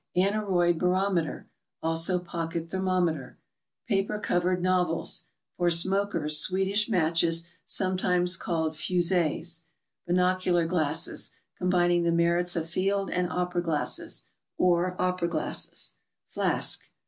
[0.17, 1.45] Aneroid barometer;
[1.83, 3.37] also iiocket thermometer.
[3.87, 5.25] Paper covered novels.
[5.57, 9.63] For smokers— Swedish matches, sometimes called fusees.
[10.07, 14.23] Binocular glasses (combining the merits of field and opera glasses);
[14.57, 15.93] or opera glasses.
[16.27, 16.89] Flask.